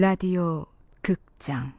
[0.00, 0.64] 라디오
[1.02, 1.74] 극장.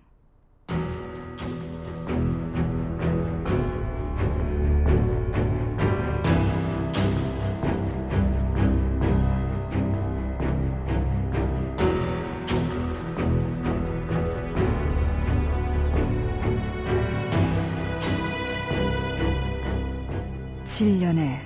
[20.64, 21.41] 칠년의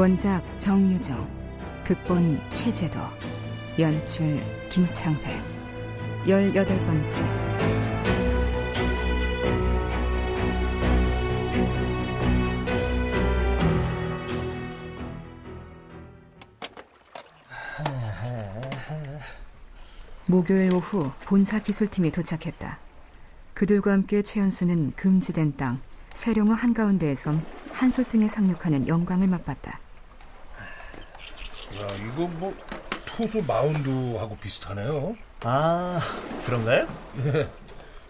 [0.00, 1.28] 원작 정유정,
[1.84, 2.98] 극본 최재도,
[3.78, 4.40] 연출
[4.70, 5.42] 김창회,
[6.26, 7.20] 열여덟 번째.
[20.24, 22.78] 목요일 오후 본사 기술팀이 도착했다.
[23.52, 25.82] 그들과 함께 최연수는 금지된 땅,
[26.14, 29.89] 세룡호 한가운데에선 한솔등에 상륙하는 영광을 맛봤다.
[31.76, 32.54] 야, 이거 뭐
[33.04, 35.16] 투수 마운드하고 비슷하네요.
[35.42, 36.00] 아,
[36.44, 36.86] 그런가요?
[37.24, 37.48] 예.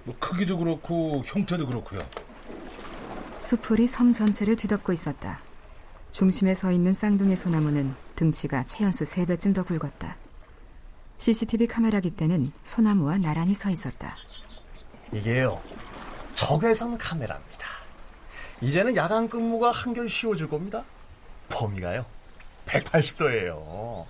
[0.05, 2.01] 뭐 크기도 그렇고 형태도 그렇고요.
[3.39, 5.41] 수풀이 섬 전체를 뒤덮고 있었다.
[6.11, 10.17] 중심에 서 있는 쌍둥이 소나무는 등치가 최연수 3배쯤 더 굵었다.
[11.19, 14.17] CCTV 카메라 깃대는 소나무와 나란히 서 있었다.
[15.13, 15.61] 이게요,
[16.35, 17.67] 적외선 카메라입니다.
[18.63, 20.83] 이제는 야간 근무가 한결 쉬워질 겁니다.
[21.49, 22.05] 범위가요,
[22.71, 24.07] 180도예요.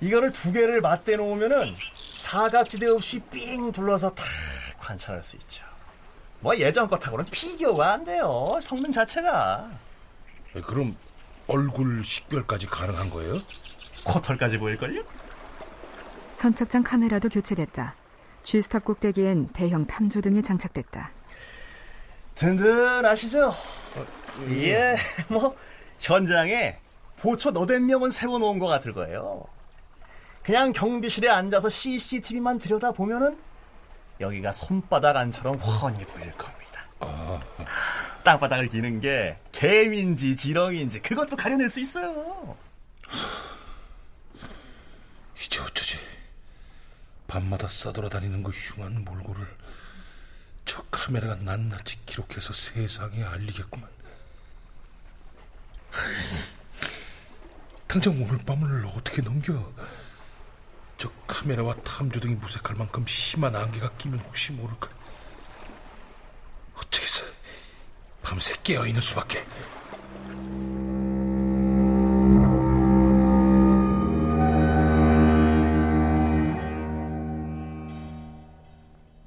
[0.00, 1.74] 이거를 두 개를 맞대 놓으면은
[2.16, 4.24] 사각지대 없이 삥 둘러서 다
[4.78, 5.64] 관찰할 수 있죠.
[6.40, 8.58] 뭐 예전 것하고는 비교가 안 돼요.
[8.62, 9.70] 성능 자체가.
[10.56, 10.96] 예, 그럼
[11.46, 13.40] 얼굴 식별까지 가능한 거예요?
[14.04, 15.02] 코털까지 보일걸요?
[16.32, 17.94] 선착장 카메라도 교체됐다.
[18.42, 21.10] G스탑 꼭대기엔 대형 탐조등이 장착됐다.
[22.36, 23.48] 든든하시죠?
[23.48, 24.06] 어,
[24.48, 24.96] 예,
[25.28, 25.54] 뭐
[25.98, 26.78] 현장에
[27.20, 29.44] 보초 너댓 명은 세워놓은 것 같을 거예요.
[30.42, 33.38] 그냥 경비실에 앉아서 CCTV만 들여다보면은
[34.20, 36.86] 여기가 손바닥 안처럼 훤히 보일 겁니다.
[37.00, 37.40] 아.
[38.24, 42.56] 땅바닥을 기는 게 개미인지 지렁이인지 그것도 가려낼 수 있어요.
[45.36, 45.98] 이제 어쩌지?
[47.26, 49.46] 밤마다 싸돌아다니는 그 흉한 몰골을
[50.64, 53.88] 저 카메라가 낱낱이 기록해서 세상에 알리겠구만.
[57.90, 59.52] 당장 오늘 밤을 어떻게 넘겨?
[60.96, 64.88] 저 카메라와 탐조등이 무색할 만큼 심한 안개가 끼면 혹시 모를까.
[66.76, 67.24] 어쩌겠어.
[68.22, 69.44] 밤새 깨어있는 수밖에.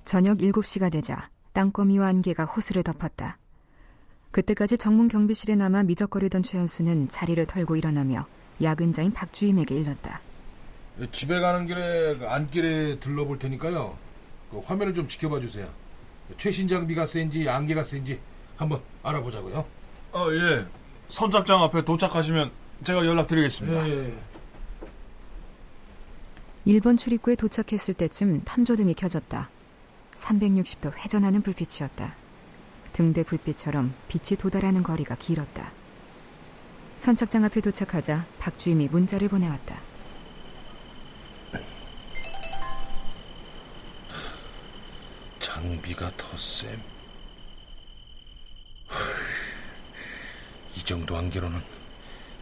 [0.05, 3.39] 저녁 7시가 되자 땅거미와 안개가 호수를 덮었다.
[4.31, 8.25] 그때까지 정문 경비실에 남아 미적거리던 최현수는 자리를 털고 일어나며
[8.61, 10.21] 야근자인 박주임에게 일렀다.
[11.11, 13.97] 집에 가는 길에 그 안길에 들러볼 테니까요.
[14.51, 15.67] 그 화면을 좀 지켜봐 주세요.
[16.37, 18.19] 최신 장비가 센지 안개가 센지
[18.55, 19.65] 한번 알아보자고요.
[20.13, 20.65] 아 예.
[21.09, 22.51] 선착장 앞에 도착하시면
[22.83, 23.87] 제가 연락드리겠습니다.
[23.87, 24.13] 예, 예.
[26.79, 29.49] 1번 출입구에 도착했을 때쯤 탐조등이 켜졌다.
[30.15, 32.15] 360도 회전하는 불빛이었다.
[32.93, 35.71] 등대 불빛처럼 빛이 도달하는 거리가 길었다.
[37.03, 39.77] 선착장 앞에 도착하자 박주임이 문자를 보내왔다.
[45.37, 46.81] 장비가 더 쌤.
[50.77, 51.61] 이 정도 안개로는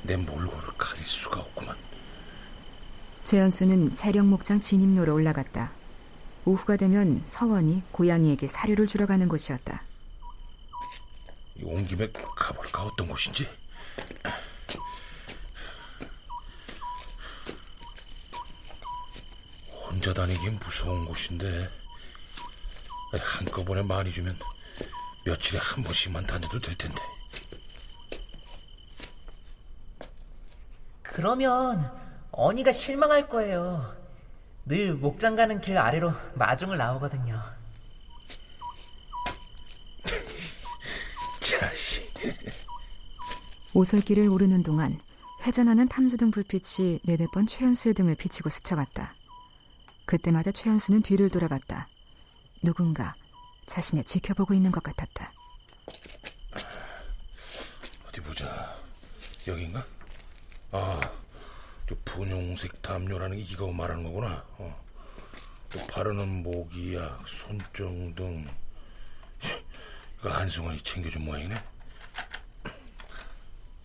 [0.03, 1.75] 내 몰골을 가릴 수가 없구만.
[3.23, 5.71] 최연수는 세령목장 진입로로 올라갔다.
[6.45, 9.81] 오후가 되면 서원이 고양이에게 사료를 주러 가는 곳이었다.
[11.63, 13.49] 온 김에 가볼까 어떤 곳인지.
[20.01, 21.69] 혼자 다니기엔 무서운 곳인데
[23.11, 24.35] 한꺼번에 많이 주면
[25.27, 26.99] 며칠에 한 번씩만 다녀도 될 텐데.
[31.03, 31.95] 그러면
[32.31, 33.95] 언니가 실망할 거예요.
[34.65, 37.39] 늘 목장 가는 길 아래로 마중을 나오거든요.
[41.39, 42.11] 자식.
[43.75, 44.99] 오솔길을 오르는 동안
[45.45, 49.20] 회전하는 탐수등 불빛이 네댓 번 최현수의 등을 비치고 스쳐갔다.
[50.11, 51.87] 그때마다 최현수는 뒤를 돌아봤다.
[52.61, 53.15] 누군가
[53.65, 55.31] 자신을 지켜보고 있는 것 같았다.
[58.09, 58.77] 어디 보자.
[59.47, 59.85] 여긴가?
[60.73, 60.99] 아,
[61.87, 64.45] 저 분홍색 담요라는 게 이거 말하는 거구나.
[64.57, 64.83] 어.
[65.89, 68.49] 바르는 모기약, 손정등.
[70.19, 71.55] 이거 안승환이 챙겨준 모양이네.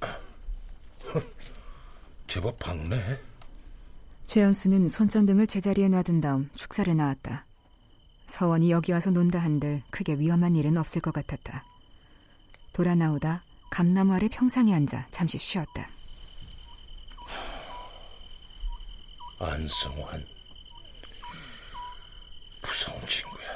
[0.01, 0.19] 아,
[2.27, 3.36] 제법 박네.
[4.27, 7.47] 최연수는 손전등을 제자리에 놔둔 다음 축사를 나왔다.
[8.27, 11.65] 서원이 여기 와서 논다 한들 크게 위험한 일은 없을 것 같았다.
[12.73, 15.89] 돌아 나오다 감나무 아래 평상에 앉아 잠시 쉬었다.
[19.39, 20.25] 안승환.
[22.63, 23.47] 무서운 친구야.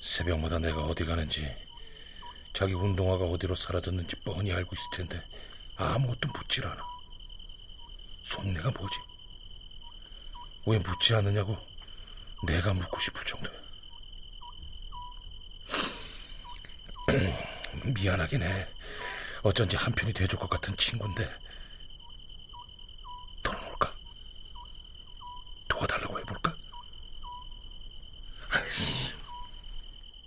[0.00, 1.50] 새벽마다 내가 어디 가는지,
[2.54, 5.24] 자기 운동화가 어디로 사라졌는지 뻔히 알고 있을 텐데
[5.76, 6.80] 아무것도 묻질 않아.
[8.24, 9.07] 속내가 뭐지?
[10.66, 11.56] 왜 묻지 않느냐고
[12.46, 13.58] 내가 묻고 싶을 정도야.
[17.94, 18.66] 미안하긴 해.
[19.42, 21.28] 어쩐지 한편이 돼줄 것 같은 친구인데
[23.42, 23.92] 털어놓을까?
[25.68, 26.54] 도와달라고 해볼까?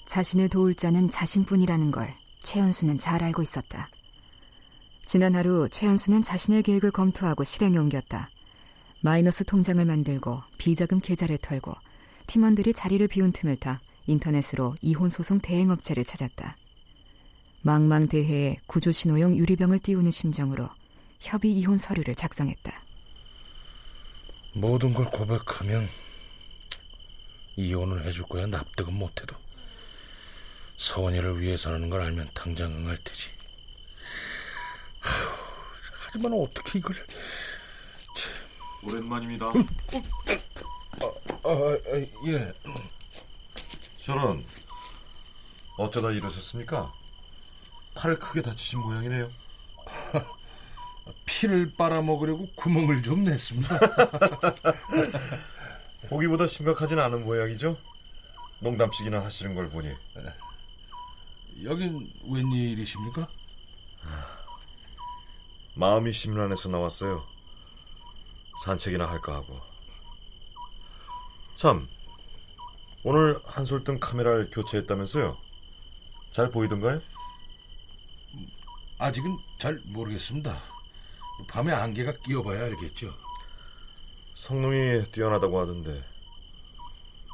[0.06, 2.14] 자신을 도울 자는 자신뿐이라는 걸
[2.44, 3.90] 최연수는 잘 알고 있었다.
[5.06, 8.30] 지난 하루 최연수는 자신의 계획을 검토하고 실행에 옮겼다.
[9.04, 11.74] 마이너스 통장을 만들고 비자금 계좌를 털고
[12.28, 16.56] 팀원들이 자리를 비운 틈을 타 인터넷으로 이혼 소송 대행 업체를 찾았다.
[17.62, 20.70] 망망대해에 구조신호용 유리병을 띄우는 심정으로
[21.20, 22.84] 협의 이혼 서류를 작성했다.
[24.54, 25.88] 모든 걸 고백하면
[27.56, 29.36] 이혼을 해줄 거야 납득은 못해도
[30.78, 33.30] 서원이를 위해서라는 걸 알면 당장 응할 테지.
[36.00, 36.96] 하지만 어떻게 이걸?
[38.84, 39.48] 오랜만입니다.
[39.48, 39.54] 아,
[41.50, 41.78] 아,
[42.28, 42.54] 예.
[44.04, 44.44] 저런
[45.78, 46.92] 어쩌다 이러셨습니까?
[47.96, 49.30] 팔을 크게 다치신 모양이네요.
[51.26, 53.80] 피를 빨아먹으려고 구멍을 좀 냈습니다.
[56.10, 57.78] 보기보다 심각하진 않은 모양이죠?
[58.60, 59.90] 농담식이나 하시는 걸 보니
[61.64, 63.28] 여긴 웬일이십니까?
[65.74, 67.26] 마음이 심란해서 나왔어요.
[68.64, 69.60] 산책이나 할까 하고.
[71.56, 71.88] 참,
[73.04, 75.38] 오늘 한솔등 카메라를 교체했다면서요?
[76.32, 77.02] 잘 보이던가요?
[79.00, 80.62] 아직은 잘 모르겠습니다.
[81.48, 83.14] 밤에 안개가 끼어봐야 알겠죠.
[84.36, 86.04] 성능이 뛰어나다고 하던데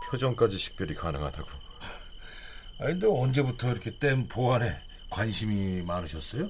[0.10, 1.50] 표정까지 식별이 가능하다고.
[2.80, 4.78] 아 근데 언제부터 이렇게 댐 보안에
[5.10, 6.50] 관심이 많으셨어요?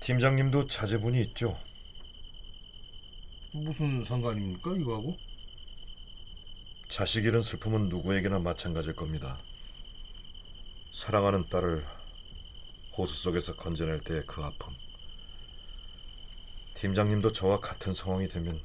[0.00, 1.56] 팀장님도 자제분이 있죠.
[3.52, 5.16] 무슨 상관입니까 이거하고?
[6.88, 9.38] 자식 잃은 슬픔은 누구에게나 마찬가지일 겁니다.
[10.92, 11.86] 사랑하는 딸을
[12.96, 14.74] 호수 속에서 건져낼 때의 그 아픔.
[16.74, 18.60] 팀장님도 저와 같은 상황이 되면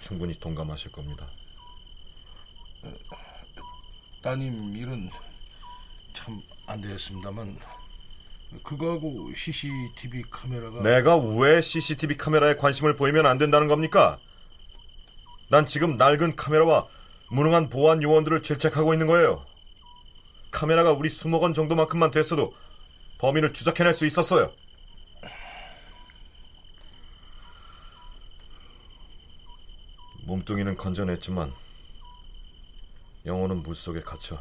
[0.00, 1.28] 충분히 동감하실 겁니다.
[4.22, 5.10] 따님 일은
[6.12, 7.58] 참 안 되었습니다만
[8.62, 14.18] 그거하고 CCTV 카메라가 내가 왜 CCTV 카메라에 관심을 보이면 안 된다는 겁니까?
[15.48, 16.86] 난 지금 낡은 카메라와
[17.30, 19.44] 무능한 보안 요원들을 질책하고 있는 거예요.
[20.50, 22.54] 카메라가 우리 수목원 정도만큼만 됐어도
[23.18, 24.52] 범인을 추적해낼 수 있었어요.
[30.24, 31.52] 몸뚱이는 건져냈지만
[33.26, 34.40] 영혼은 물속에 갇혀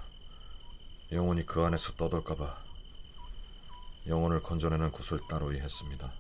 [1.12, 2.68] 영혼이 그 안에서 떠돌까봐
[4.10, 6.12] 영혼을 건져내는 구슬 따로이 했습니다.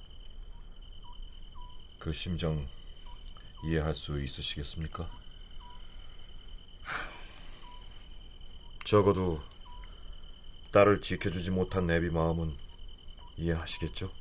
[1.97, 2.67] 그 심정
[3.63, 5.09] 이해할 수 있으시겠습니까?
[8.85, 9.39] 적어도
[10.71, 12.55] 딸을 지켜주지 못한 내비 마음은
[13.37, 14.11] 이해하시겠죠?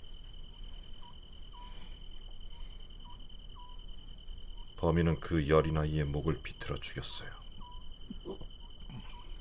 [4.78, 7.30] 범인은 그 열인 아이의 목을 비틀어 죽였어요.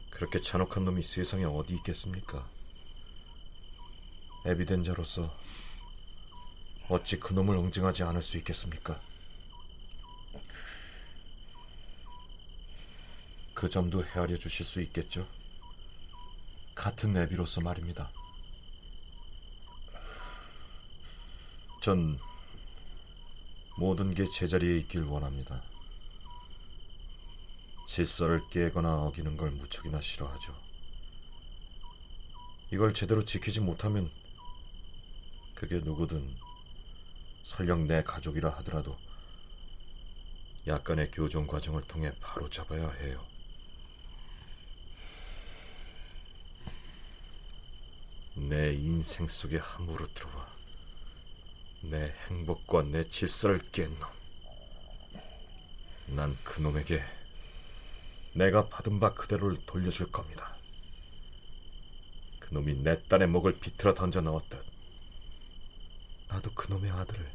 [0.10, 2.57] 그렇게 잔혹한 놈이 세상에 어디 있겠습니까?
[4.48, 5.30] 에비덴자로서
[6.88, 9.02] 어찌 그 놈을 응징하지 않을 수 있겠습니까?
[13.54, 15.28] 그 점도 헤아려 주실 수 있겠죠?
[16.74, 18.10] 같은 애비로서 말입니다.
[21.82, 22.18] 전
[23.78, 25.62] 모든 게 제자리에 있길 원합니다.
[27.86, 30.56] 질서를 깨거나 어기는 걸 무척이나 싫어하죠.
[32.72, 34.10] 이걸 제대로 지키지 못하면
[35.58, 36.36] 그게 누구든
[37.42, 38.96] 설령 내 가족이라 하더라도
[40.68, 43.26] 약간의 교정 과정을 통해 바로 잡아야 해요.
[48.36, 50.48] 내 인생 속에 함부로 들어와
[51.82, 54.10] 내 행복과 내 질서를 깬 놈.
[56.16, 57.02] 난 그놈에게
[58.34, 60.56] 내가 받은 바 그대로를 돌려줄 겁니다.
[62.42, 64.67] 그놈이 내 딸의 목을 비틀어 던져 넣었듯
[66.28, 67.32] 나도 그놈의 아들을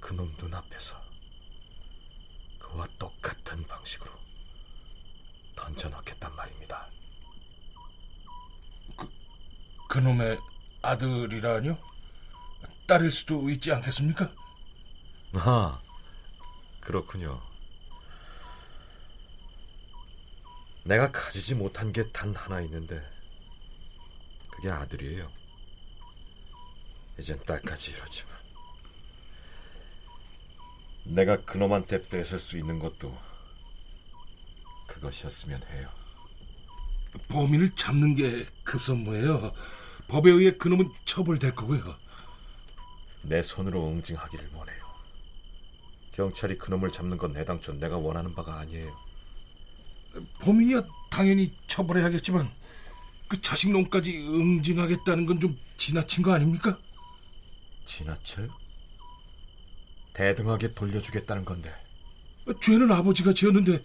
[0.00, 1.00] 그놈 눈앞에서
[2.58, 4.12] 그와 똑같은 방식으로
[5.56, 6.88] 던져넣겠단 말입니다.
[9.88, 10.38] 그놈의
[10.82, 11.78] 아들이라뇨?
[12.86, 14.30] 딸일 수도 있지 않겠습니까?
[15.34, 15.80] 아,
[16.80, 17.40] 그렇군요.
[20.84, 23.02] 내가 가지지 못한 게 단 하나 있는데
[24.50, 25.28] 그게 아들이에요.
[27.18, 28.36] 이젠 딸까지 이러지만
[31.04, 33.16] 내가 그놈한테 뺏을 수 있는 것도
[34.88, 35.88] 그것이었으면 해요.
[37.28, 39.52] 범인을 잡는 게 급선무예요.
[40.08, 41.96] 법에 의해 그놈은 처벌될 거고요.
[43.22, 44.86] 내 손으로 응징하기를 원해요.
[46.12, 48.96] 경찰이 그놈을 잡는 건 애당초 내가 원하는 바가 아니에요.
[50.40, 52.50] 범인이야 당연히 처벌해야겠지만
[53.28, 56.78] 그 자식 놈까지 응징하겠다는 건 좀 지나친 거 아닙니까?
[57.86, 58.50] 지나칠?
[60.12, 61.72] 대등하게 돌려주겠다는 건데
[62.60, 63.82] 죄는 아버지가 지었는데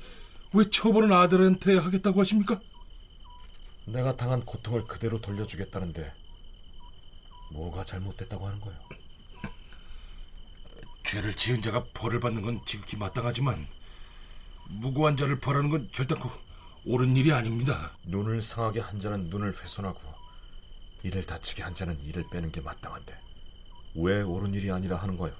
[0.54, 2.60] 왜 처벌은 아들한테 하겠다고 하십니까?
[3.86, 6.14] 내가 당한 고통을 그대로 돌려주겠다는데
[7.52, 8.80] 뭐가 잘못됐다고 하는 거예요?
[11.04, 13.68] 죄를 지은 자가 벌을 받는 건 지극히 마땅하지만
[14.70, 16.30] 무고한 자를 벌하는 건 결단코
[16.86, 17.98] 옳은 일이 아닙니다.
[18.04, 20.00] 눈을 상하게 한 자는 눈을 훼손하고
[21.04, 23.31] 이를 다치게 한 자는 이를 빼는 게 마땅한데
[23.96, 25.36] 왜 옳은 일이 아니라 하는 거예요?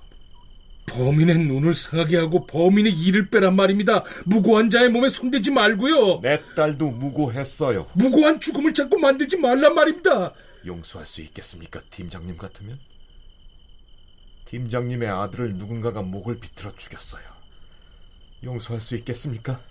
[0.88, 4.04] 범인의 눈을 상하게 하고 범인의 이를 빼란 말입니다.
[4.26, 6.20] 무고한 자의 몸에 손대지 말고요.
[6.22, 7.88] 내 딸도 무고했어요.
[7.94, 10.34] 무고한 죽음을 자꾸 만들지 말란 말입니다.
[10.66, 12.80] 용서할 수 있겠습니까, 팀장님 같으면?
[14.46, 17.24] 팀장님의 아들을 누군가가 목을 비틀어 죽였어요.
[18.44, 19.62] 용서할 수 있겠습니까?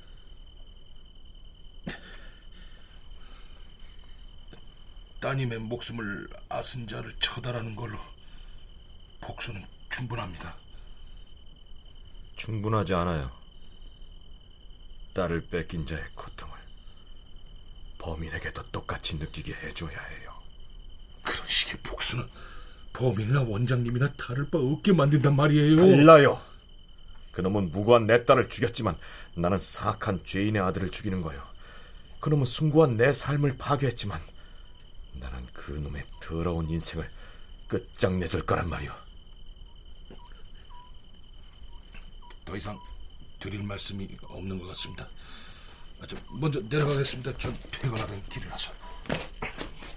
[5.21, 7.99] 따님의 목숨을 앗은 자를 처단하는 걸로
[9.21, 10.57] 복수는 충분합니다.
[12.37, 13.31] 충분하지 않아요.
[15.15, 16.57] 딸을 뺏긴 자의 고통을
[17.99, 20.33] 범인에게도 똑같이 느끼게 해줘야 해요.
[21.23, 22.27] 그런 식의 복수는
[22.93, 25.77] 범인이나 원장님이나 다를 바 없게 만든단 말이에요.
[25.77, 26.41] 달라요.
[27.33, 28.97] 그놈은 무고한 내 딸을 죽였지만
[29.35, 31.43] 나는 사악한 죄인의 아들을 죽이는 거요.
[32.21, 34.21] 그놈은 숭고한 내 삶을 파괴했지만
[35.15, 37.11] 나는 그놈의 더러운 인생을
[37.69, 38.93] 끝장내줄 거란 말이오.
[42.51, 42.81] 더 이상
[43.39, 45.09] 드릴 말씀이 없는 것 같습니다.
[46.03, 47.39] 아, 저 먼저 내려가겠습니다.
[47.39, 48.73] 전 퇴근하던 길이라서.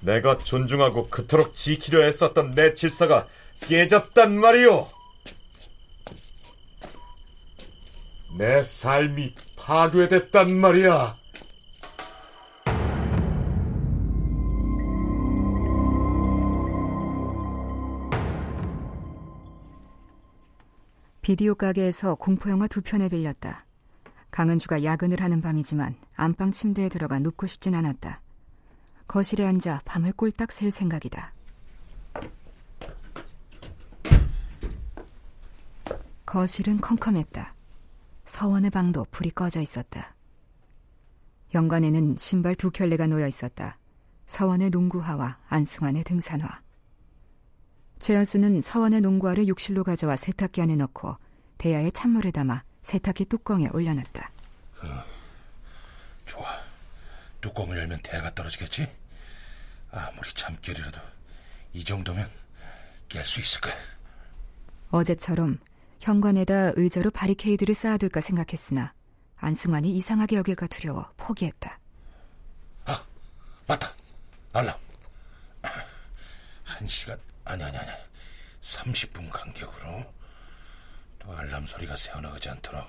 [0.01, 3.27] 내가 존중하고 그토록 지키려 애썼던 내 질서가
[3.61, 4.87] 깨졌단 말이오.
[8.37, 11.17] 내 삶이 파괴됐단 말이야.
[21.23, 23.65] 비디오 가게에서 공포영화 두 편을 빌렸다.
[24.29, 28.19] 강은주가 야근을 하는 밤이지만 안방 침대에 들어가 눕고 싶진 않았다.
[29.07, 31.33] 거실에 앉아 밤을 꼴딱 샐 생각이다.
[36.25, 37.55] 거실은 컴컴했다.
[38.25, 40.15] 서원의 방도 불이 꺼져 있었다.
[41.53, 43.77] 연관에는 신발 두 켤레가 놓여 있었다.
[44.25, 46.62] 서원의 농구화와 안승환의 등산화.
[48.03, 51.15] 최연수는 서원의 농구화를 욕실로 가져와 세탁기 안에 넣고
[51.57, 54.29] 대야에 찬물을 담아 세탁기 뚜껑에 올려놨다.
[56.25, 56.45] 좋아.
[57.39, 58.91] 뚜껑을 열면 대가 떨어지겠지?
[59.89, 60.99] 아무리 잠결이라도
[61.71, 62.29] 이 정도면
[63.07, 63.73] 깰 수 있을 거야.
[64.91, 65.59] 어제처럼
[66.01, 68.93] 현관에다 의자로 바리케이드를 쌓아둘까 생각했으나
[69.37, 71.79] 안승환이 이상하게 여길까 두려워 포기했다.
[72.83, 73.01] 아,
[73.65, 73.93] 맞다.
[74.51, 74.75] 알람.
[76.65, 77.91] 한 시간, 아니, 아니, 아니.
[78.61, 80.05] 30분 간격으로
[81.19, 82.85] 또 알람 소리가 새어나가지 않도록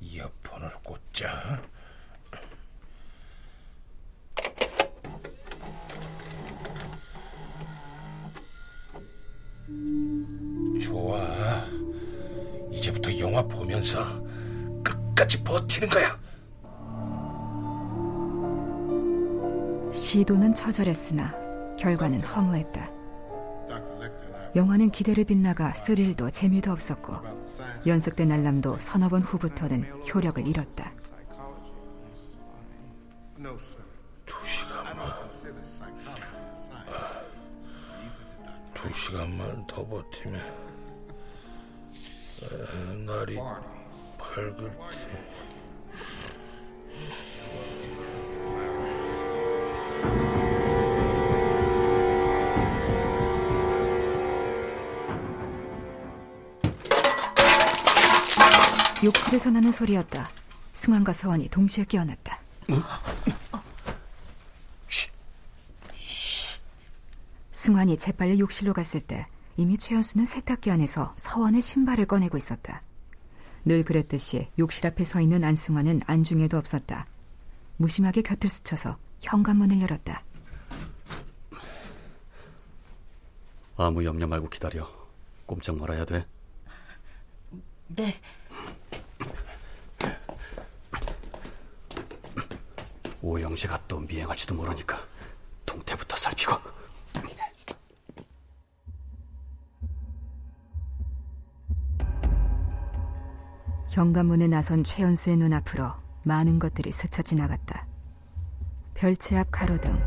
[0.00, 1.62] 이어폰을 꽂자.
[10.82, 11.64] 좋아.
[12.72, 14.04] 이제부터 영화 보면서
[14.82, 16.18] 끝까지 버티는 거야.
[19.92, 22.95] 시도는 처절했으나 결과는 허무했다.
[24.54, 27.16] 영화는 기대를 빗나가 스릴도 재미도 없었고
[27.86, 30.92] 연속된 알람도 서너 번 후부터는 효력을 잃었다.
[34.26, 35.28] 두 시간만.
[38.74, 40.40] 두 시간만 더 버티면
[42.42, 43.36] 아, 날이
[44.18, 45.55] 밝을 때.
[59.04, 60.28] 욕실에서 나는 소리였다.
[60.72, 62.40] 승환과 서원이 동시에 깨어났다.
[67.52, 69.26] 승환이 재빨리 욕실로 갔을 때
[69.56, 72.82] 이미 최연수는 세탁기 안에서 서원의 신발을 꺼내고 있었다.
[73.64, 77.06] 늘 그랬듯이 욕실 앞에 서 있는 안승환은 안중에도 없었다.
[77.78, 80.22] 무심하게 곁을 스쳐서 현관문을 열었다.
[83.76, 84.90] 아무 염려 말고 기다려.
[85.44, 86.26] 꼼짝 말아야 돼.
[87.88, 88.20] 네.
[93.26, 95.00] 오영재가 또 미행할지도 모르니까
[95.66, 96.54] 동태부터 살피고.
[103.90, 105.90] 현관문에 나선 최연수의 눈앞으로
[106.22, 107.88] 많은 것들이 스쳐 지나갔다.
[108.94, 109.98] 별채 앞 가로등,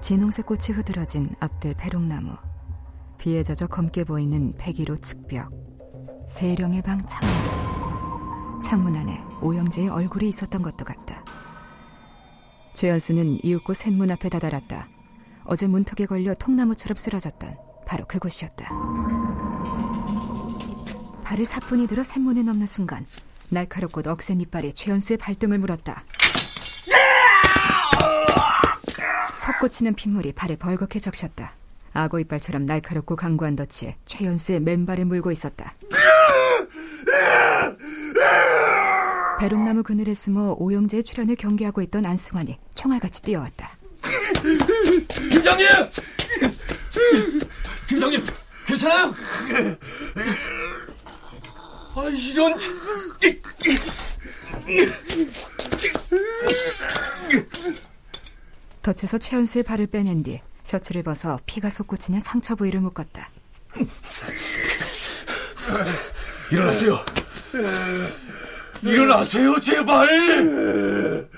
[0.00, 2.36] 진홍색 꽃이 흐드러진 앞들 배롱나무,
[3.18, 5.50] 비에 젖어 검게 보이는 백일호 측벽,
[6.28, 8.60] 세령의 방 창문.
[8.62, 11.23] 창문 안에 오영재의 얼굴이 있었던 것도 같다.
[12.74, 14.88] 최연수는 이윽고 샘문 앞에 다다랐다.
[15.44, 18.68] 어제 문턱에 걸려 통나무처럼 쓰러졌던 바로 그곳이었다.
[21.22, 23.06] 발을 사뿐히 들어 샘문에 넘는 순간
[23.48, 26.04] 날카롭고 억센 이빨이 최연수의 발등을 물었다.
[29.34, 31.52] 섞고치는 핏물이 발에 벌겋게 적셨다.
[31.92, 35.74] 악어 이빨처럼 날카롭고 강구한 덫이 최연수의 맨발에 물고 있었다.
[39.44, 43.76] 배롱나무 그늘에 숨어 오영재의 출현을 경계하고 있던 안승환이 총알같이 뛰어왔다.
[45.30, 45.66] 팀장님!
[47.86, 48.24] 팀장님,
[48.66, 49.12] 괜찮아요?
[51.94, 52.56] 아, 이런.
[58.80, 63.28] 덫에서 최연수의 발을 빼낸 뒤 셔츠를 벗어 피가 솟구치는 상처 부위를 묶었다.
[66.50, 66.98] 일어나세요.
[68.84, 71.28] 일어나세요, 제발!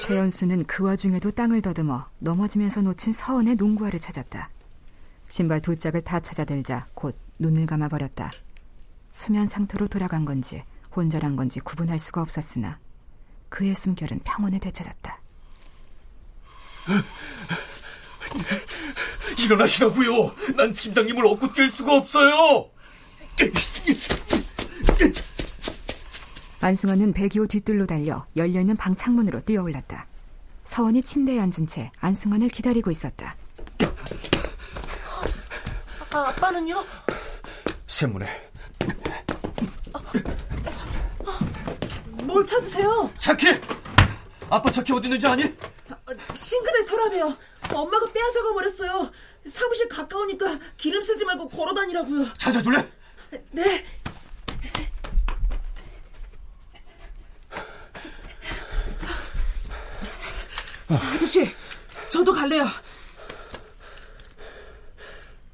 [0.00, 4.50] 최연수는 그 와중에도 땅을 더듬어 넘어지면서 놓친 서원의 농구화를 찾았다.
[5.28, 8.30] 신발 두 짝을 다 찾아들자 곧 눈을 감아버렸다.
[9.12, 10.62] 수면 상태로 돌아간 건지
[10.94, 12.78] 혼자란 건지 구분할 수가 없었으나
[13.48, 15.20] 그의 숨결은 평온에 되찾았다.
[19.38, 20.34] 일어나시라고요.
[20.56, 22.70] 난 팀장님을 얻고 뛸 수가 없어요.
[26.66, 30.08] 안승환은 배기호 뒷뜰로 달려 열려있는 방 창문으로 뛰어올랐다.
[30.64, 33.36] 서원이 침대에 앉은 채 안승환을 기다리고 있었다.
[36.12, 36.84] 아, 아빠는요?
[37.86, 38.26] 샘문에
[42.24, 43.12] 뭘 찾으세요?
[43.16, 43.46] 차키!
[44.50, 45.42] 아빠 차키 어디 있는지 아니?
[46.34, 47.36] 싱크대 서랍이요.
[47.74, 49.12] 엄마가 빼앗아가 버렸어요.
[49.46, 52.32] 사무실 가까우니까 기름 쓰지 말고 걸어 다니라고요.
[52.32, 52.90] 찾아줄래?
[53.52, 53.84] 네.
[60.88, 61.54] 아저씨,
[62.08, 62.66] 저도 갈래요.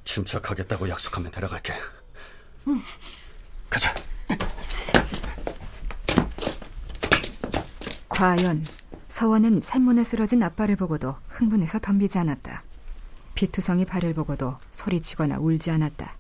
[0.05, 1.75] 침착하겠다고 약속하면 데려갈게.
[3.71, 3.95] 가자.
[8.09, 8.65] 과연
[9.09, 12.63] 서원은 샘문에 쓰러진 아빠를 보고도 흥분해서 덤비지 않았다.
[13.35, 16.17] 피투성이 발을 보고도 소리치거나 울지 않았다.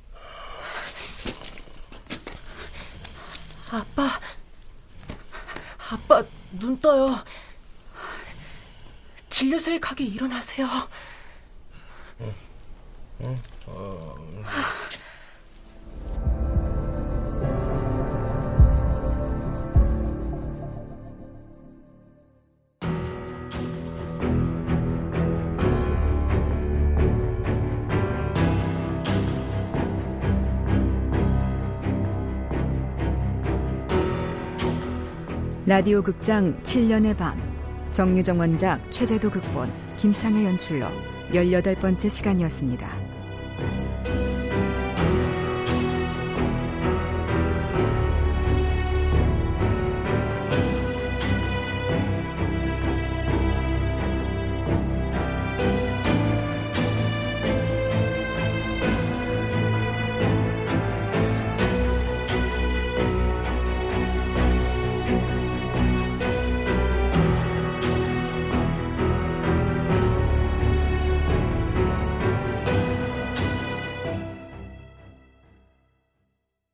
[3.70, 4.10] 아빠,
[5.90, 6.22] 아빠
[6.58, 7.22] 눈 떠요.
[9.42, 10.68] 진료소에 가게 일어나세요.
[35.66, 37.51] 라디오 극장 7년의 밤
[37.92, 40.86] 정유정 원작 최재도 극본 김창의 연출로
[41.32, 43.21] 18번째 시간이었습니다.